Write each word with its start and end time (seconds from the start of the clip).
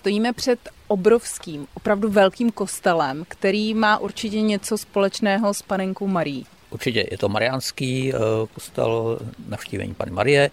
Stojíme 0.00 0.32
před 0.32 0.68
obrovským, 0.88 1.66
opravdu 1.74 2.08
velkým 2.08 2.52
kostelem, 2.52 3.24
který 3.28 3.74
má 3.74 3.98
určitě 3.98 4.40
něco 4.40 4.78
společného 4.78 5.54
s 5.54 5.62
panenkou 5.62 6.06
Marí. 6.06 6.46
Určitě 6.70 7.06
je 7.10 7.18
to 7.18 7.28
mariánský 7.28 8.12
eh, 8.12 8.18
kostel 8.54 9.18
navštívení 9.48 9.94
Pany 9.94 10.10
Marie 10.10 10.50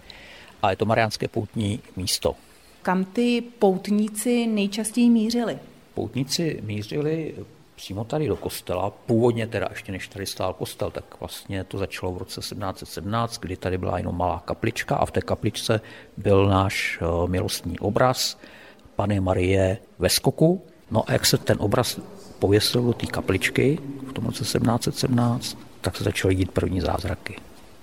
a 0.62 0.70
je 0.70 0.76
to 0.76 0.84
mariánské 0.84 1.28
poutní 1.28 1.80
místo. 1.96 2.34
Kam 2.82 3.04
ty 3.04 3.42
poutníci 3.58 4.46
nejčastěji 4.46 5.10
mířili? 5.10 5.58
Poutníci 5.94 6.60
mířili 6.62 7.34
přímo 7.74 8.04
tady 8.04 8.26
do 8.26 8.36
kostela. 8.36 8.90
Původně 8.90 9.46
teda 9.46 9.66
ještě 9.70 9.92
než 9.92 10.08
tady 10.08 10.26
stál 10.26 10.54
kostel, 10.54 10.90
tak 10.90 11.04
vlastně 11.20 11.64
to 11.64 11.78
začalo 11.78 12.12
v 12.12 12.18
roce 12.18 12.40
1717, 12.40 13.38
kdy 13.38 13.56
tady 13.56 13.78
byla 13.78 13.98
jenom 13.98 14.18
malá 14.18 14.42
kaplička 14.44 14.96
a 14.96 15.06
v 15.06 15.10
té 15.10 15.20
kapličce 15.20 15.80
byl 16.16 16.46
náš 16.46 16.98
eh, 17.00 17.28
milostný 17.28 17.78
obraz 17.78 18.38
Pany 18.98 19.20
Marie 19.20 19.78
ve 19.98 20.08
skoku. 20.08 20.62
No 20.90 21.10
a 21.10 21.12
jak 21.12 21.26
se 21.26 21.38
ten 21.38 21.56
obraz 21.60 22.00
pověsil 22.38 22.82
do 22.82 22.92
té 22.92 23.06
kapličky 23.06 23.78
v 24.08 24.12
tom 24.12 24.24
roce 24.26 24.44
1717, 24.44 25.58
tak 25.80 25.96
se 25.96 26.04
začaly 26.04 26.34
dít 26.34 26.50
první 26.50 26.80
zázraky. 26.80 27.36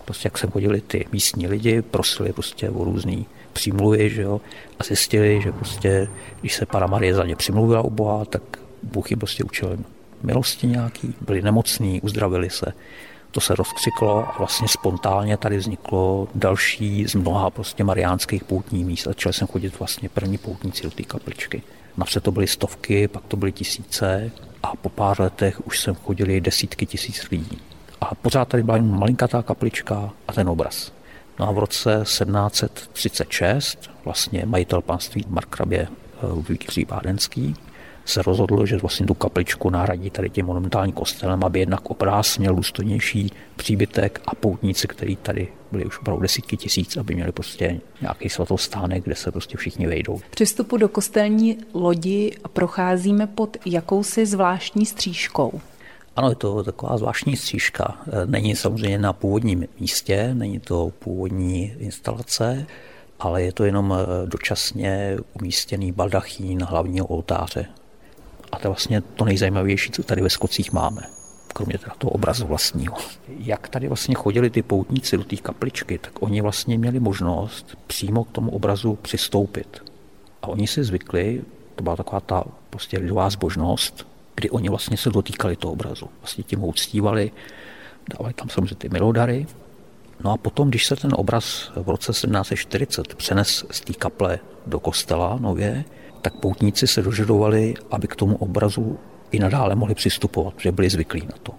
Prostě 0.06 0.28
jak 0.28 0.38
se 0.38 0.48
chodili 0.48 0.82
ty 0.82 1.06
místní 1.12 1.48
lidi, 1.48 1.82
prosili 1.82 2.34
prostě 2.34 2.70
o 2.70 2.84
různý 2.84 3.26
přímluvy, 3.54 4.10
že 4.10 4.22
jo, 4.22 4.42
a 4.80 4.84
zjistili, 4.84 5.42
že 5.42 5.52
prostě, 5.52 6.08
když 6.42 6.56
se 6.56 6.66
Pana 6.66 6.88
Marie 6.88 7.16
za 7.16 7.26
ně 7.26 7.36
přimluvila 7.36 7.82
u 7.82 7.90
Boha, 7.90 8.26
tak 8.26 8.42
Bůh 8.84 9.12
jim 9.12 9.20
prostě 9.20 9.44
učil 9.44 9.78
milosti 10.24 10.68
nějaký, 10.68 11.16
byli 11.22 11.42
nemocní, 11.42 12.02
uzdravili 12.02 12.50
se. 12.50 12.74
To 13.36 13.42
se 13.42 13.56
rozkřiklo 13.56 14.28
a 14.30 14.36
vlastně 14.38 14.68
spontánně 14.68 15.38
tady 15.38 15.58
vzniklo 15.58 16.28
další 16.36 17.08
z 17.08 17.16
mnoha 17.16 17.50
prostě 17.50 17.84
mariánských 17.84 18.44
poutních 18.44 18.86
míst. 18.86 19.04
Začali 19.04 19.34
jsem 19.34 19.48
chodit 19.48 19.80
vlastně 19.80 20.10
první 20.10 20.38
poutníci 20.38 20.84
do 20.84 20.92
té 20.92 21.04
kapličky. 21.04 21.62
Napřed 21.98 22.24
to 22.24 22.32
byly 22.32 22.48
stovky, 22.48 23.08
pak 23.08 23.24
to 23.28 23.38
byly 23.38 23.52
tisíce 23.52 24.32
a 24.64 24.76
po 24.76 24.90
pár 24.90 25.22
letech 25.22 25.68
už 25.68 25.80
sem 25.80 25.96
chodili 25.96 26.42
desítky 26.42 26.86
tisíc 26.86 27.30
lidí. 27.32 27.62
A 28.02 28.16
pořád 28.16 28.48
tady 28.48 28.64
byla 28.64 28.78
jen 28.78 29.00
malinkatá 29.00 29.42
kaplička 29.42 30.10
a 30.28 30.34
ten 30.34 30.50
obraz. 30.50 30.92
No 31.40 31.48
a 31.48 31.52
v 31.52 31.60
roce 31.60 32.00
1736 32.04 33.92
vlastně 34.06 34.46
majitel 34.46 34.82
panství 34.82 35.26
Markrabě 35.28 35.88
eh, 35.88 36.28
Ludvík 36.28 36.88
Bádenský 36.88 37.56
se 38.06 38.22
rozhodl, 38.22 38.66
že 38.66 38.78
vlastně 38.78 39.06
tu 39.06 39.14
kapličku 39.14 39.70
nahradí 39.70 40.10
tady 40.10 40.30
tím 40.30 40.46
monumentálním 40.46 40.94
kostelem, 40.94 41.44
aby 41.44 41.60
jednak 41.60 41.90
obráz 41.90 42.38
měl 42.38 42.56
důstojnější 42.56 43.32
příbytek 43.56 44.22
a 44.26 44.36
poutníci, 44.36 44.88
který 44.88 45.16
tady 45.16 45.48
byli 45.72 45.86
už 45.86 46.00
opravdu 46.00 46.22
desítky 46.22 46.58
tisíc, 46.58 46.98
aby 46.98 47.16
měli 47.16 47.32
prostě 47.32 47.80
nějaký 48.02 48.30
svatostánek, 48.30 49.04
kde 49.04 49.16
se 49.16 49.32
prostě 49.32 49.58
všichni 49.58 49.88
vejdou. 49.88 50.22
Při 50.30 50.46
vstupu 50.46 50.78
do 50.78 50.90
kostelní 50.90 51.58
lodi 51.74 52.32
procházíme 52.54 53.28
pod 53.28 53.58
jakousi 53.66 54.26
zvláštní 54.26 54.86
střížkou. 54.86 55.62
Ano, 56.16 56.30
je 56.30 56.36
to 56.36 56.64
taková 56.64 56.98
zvláštní 56.98 57.38
střížka. 57.38 57.98
Není 58.26 58.56
samozřejmě 58.56 58.98
na 58.98 59.14
původním 59.14 59.66
místě, 59.80 60.30
není 60.34 60.60
to 60.60 60.92
původní 61.00 61.74
instalace, 61.80 62.66
ale 63.20 63.44
je 63.44 63.52
to 63.52 63.64
jenom 63.66 63.98
dočasně 64.26 65.18
umístěný 65.34 65.92
baldachín 65.92 66.64
hlavního 66.64 67.06
oltáře. 67.06 67.66
A 68.52 68.60
to 68.60 68.68
je 68.68 68.70
vlastně 68.70 69.02
to 69.02 69.26
nejzajímavější, 69.26 69.92
co 69.92 70.04
tady 70.04 70.22
ve 70.22 70.30
Skocích 70.30 70.72
máme 70.72 71.02
kromě 71.56 71.78
teda 71.78 71.96
toho 71.98 72.12
obrazu 72.12 72.48
vlastního. 72.48 72.98
Jak 73.28 73.68
tady 73.68 73.88
vlastně 73.88 74.16
chodili 74.16 74.50
ty 74.50 74.62
poutníci 74.62 75.18
do 75.18 75.24
té 75.24 75.36
kapličky, 75.36 75.98
tak 75.98 76.22
oni 76.22 76.42
vlastně 76.42 76.78
měli 76.78 77.00
možnost 77.00 77.78
přímo 77.88 78.24
k 78.24 78.32
tomu 78.32 78.52
obrazu 78.52 78.96
přistoupit. 79.02 79.84
A 80.42 80.48
oni 80.48 80.68
si 80.68 80.84
zvykli, 80.84 81.42
to 81.76 81.84
byla 81.84 81.96
taková 81.96 82.20
ta 82.20 82.44
prostě 82.70 82.98
lidová 82.98 83.30
zbožnost, 83.30 84.08
kdy 84.36 84.50
oni 84.50 84.70
vlastně 84.70 84.98
se 84.98 85.10
dotýkali 85.10 85.56
toho 85.56 85.74
obrazu. 85.74 86.10
Vlastně 86.22 86.44
tím 86.44 86.60
ho 86.60 86.68
uctívali, 86.68 87.32
dávali 88.18 88.34
tam 88.34 88.50
samozřejmě 88.50 88.76
ty 88.76 88.90
milodary. 88.90 89.48
No 90.24 90.32
a 90.32 90.38
potom, 90.38 90.70
když 90.70 90.86
se 90.86 90.96
ten 90.96 91.12
obraz 91.16 91.72
v 91.76 91.90
roce 91.90 92.12
1740 92.12 93.16
přenes 93.16 93.66
z 93.72 93.82
té 93.82 93.94
kaple 93.94 94.40
do 94.68 94.80
kostela 94.80 95.38
nově, 95.42 95.86
tak 96.26 96.36
poutníci 96.36 96.88
se 96.88 97.02
dožadovali, 97.02 97.74
aby 97.92 98.08
k 98.08 98.16
tomu 98.16 98.36
obrazu 98.36 98.98
i 99.32 99.40
nadále 99.40 99.76
mohli 99.76 99.96
přistupovat, 99.96 100.54
protože 100.54 100.72
byli 100.72 100.90
zvyklí 100.90 101.22
na 101.22 101.38
to. 101.44 101.54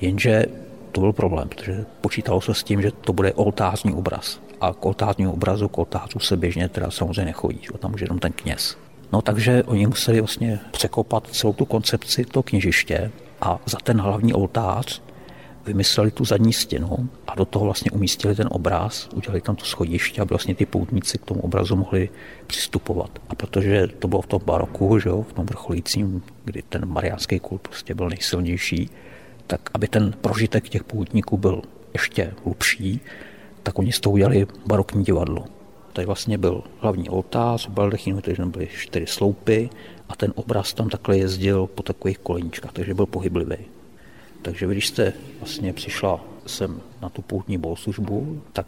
Jenže 0.00 0.46
to 0.92 1.00
byl 1.00 1.12
problém, 1.12 1.48
protože 1.48 1.84
počítalo 2.00 2.40
se 2.40 2.54
s 2.54 2.62
tím, 2.62 2.82
že 2.82 2.90
to 2.90 3.12
bude 3.12 3.32
oltářní 3.32 3.94
obraz. 3.94 4.40
A 4.60 4.72
k 4.72 4.86
oltářnímu 4.86 5.32
obrazu, 5.32 5.68
k 5.68 5.78
oltářu 5.78 6.18
se 6.18 6.36
běžně 6.36 6.68
teda 6.68 6.90
samozřejmě 6.90 7.24
nechodí, 7.24 7.60
že 7.62 7.78
tam 7.78 7.90
může 7.90 8.04
jenom 8.04 8.18
ten 8.18 8.32
kněz. 8.32 8.76
No 9.12 9.22
takže 9.22 9.62
oni 9.62 9.86
museli 9.86 10.20
vlastně 10.20 10.60
překopat 10.70 11.26
celou 11.26 11.52
tu 11.52 11.64
koncepci 11.64 12.24
toho 12.24 12.42
kněžiště 12.42 13.10
a 13.40 13.58
za 13.66 13.78
ten 13.82 14.00
hlavní 14.00 14.32
oltář 14.32 15.02
vymysleli 15.68 16.10
tu 16.10 16.24
zadní 16.24 16.52
stěnu 16.52 17.08
a 17.26 17.34
do 17.34 17.44
toho 17.44 17.64
vlastně 17.64 17.90
umístili 17.90 18.34
ten 18.34 18.48
obraz, 18.50 19.08
udělali 19.14 19.40
tam 19.40 19.56
to 19.56 19.64
schodiště, 19.64 20.20
aby 20.20 20.28
vlastně 20.28 20.54
ty 20.54 20.66
poutníci 20.66 21.18
k 21.18 21.24
tomu 21.24 21.40
obrazu 21.40 21.76
mohli 21.76 22.08
přistupovat. 22.46 23.10
A 23.28 23.34
protože 23.34 23.86
to 23.98 24.08
bylo 24.08 24.22
v 24.22 24.26
tom 24.26 24.40
baroku, 24.44 24.98
že 24.98 25.08
jo, 25.08 25.22
v 25.22 25.32
tom 25.32 25.46
vrcholícím, 25.46 26.22
kdy 26.44 26.62
ten 26.62 26.86
mariánský 26.86 27.38
kult 27.38 27.60
prostě 27.60 27.94
byl 27.94 28.08
nejsilnější, 28.08 28.90
tak 29.46 29.70
aby 29.74 29.88
ten 29.88 30.14
prožitek 30.20 30.68
těch 30.68 30.84
poutníků 30.84 31.36
byl 31.36 31.62
ještě 31.92 32.34
hlubší, 32.44 33.00
tak 33.62 33.78
oni 33.78 33.92
z 33.92 34.00
toho 34.00 34.12
udělali 34.12 34.46
barokní 34.66 35.04
divadlo. 35.04 35.44
Tady 35.92 36.06
vlastně 36.06 36.38
byl 36.38 36.64
hlavní 36.80 37.08
oltář, 37.08 37.68
v 37.68 37.70
baldechínu, 37.70 38.20
takže 38.20 38.42
tam 38.42 38.50
byly 38.50 38.68
čtyři 38.76 39.06
sloupy 39.06 39.70
a 40.08 40.16
ten 40.16 40.32
obraz 40.36 40.74
tam 40.74 40.88
takhle 40.88 41.18
jezdil 41.18 41.66
po 41.66 41.82
takových 41.82 42.18
koleníčkách, 42.18 42.72
takže 42.72 42.94
byl 42.94 43.06
pohyblivý. 43.06 43.77
Takže 44.48 44.66
když 44.66 44.86
jste 44.86 45.12
vlastně 45.38 45.72
přišla 45.72 46.20
sem 46.46 46.80
na 47.02 47.08
tu 47.08 47.22
poutní 47.22 47.58
bohoslužbu, 47.58 48.42
tak 48.52 48.66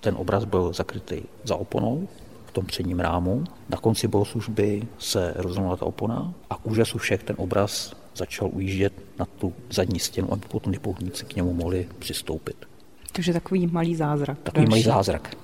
ten 0.00 0.14
obraz 0.18 0.44
byl 0.44 0.72
zakrytý 0.72 1.22
za 1.44 1.56
oponou 1.56 2.08
v 2.46 2.52
tom 2.52 2.66
předním 2.66 3.00
rámu. 3.00 3.44
Na 3.68 3.78
konci 3.78 4.08
bohoslužby 4.08 4.82
se 4.98 5.32
rozhodla 5.36 5.76
ta 5.76 5.86
opona 5.86 6.34
a 6.50 6.56
k 6.56 6.66
úžasu 6.66 6.98
všech 6.98 7.22
ten 7.22 7.36
obraz 7.38 7.96
začal 8.14 8.50
ujíždět 8.52 8.92
na 9.18 9.24
tu 9.24 9.52
zadní 9.70 9.98
stěnu, 9.98 10.32
aby 10.32 10.46
potom 10.48 10.72
ty 10.72 10.78
poutníci 10.78 11.24
k 11.24 11.36
němu 11.36 11.54
mohli 11.54 11.88
přistoupit. 11.98 12.56
Takže 13.12 13.32
takový 13.32 13.66
malý 13.66 13.96
zázrak. 13.96 14.38
Takový 14.42 14.66
další. 14.66 14.70
malý 14.70 14.82
zázrak. 14.82 15.36